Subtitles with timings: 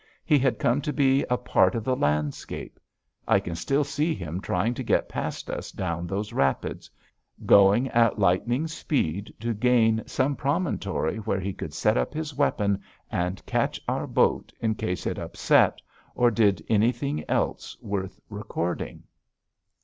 [0.25, 2.79] He had come to be a part of the landscape.
[3.27, 6.89] I can still see him trying to get past us down those rapids,
[7.45, 12.81] going at lightning speed to gain some promontory where he could set up his weapon
[13.11, 15.79] and catch our boat in case it upset
[16.15, 19.03] or did anything else worth recording.